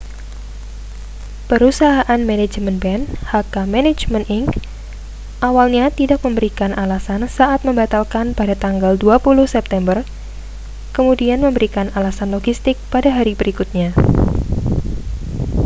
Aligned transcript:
perusahaan 1.49 2.17
manajemen 2.29 2.77
band 2.83 3.03
hk 3.31 3.55
management 3.75 4.25
inc 4.37 4.49
awalnya 5.49 5.85
tidak 5.99 6.19
memberikan 6.25 6.71
alasan 6.83 7.21
saat 7.37 7.59
membatalkan 7.67 8.25
pada 8.39 8.55
tanggal 8.63 8.93
20 8.97 9.45
september 9.55 9.97
kemudian 10.97 11.39
memberikan 11.45 11.87
alasan 11.97 12.29
logistik 12.35 12.75
pada 12.93 13.09
hari 13.17 13.33
berikutnya 13.41 13.89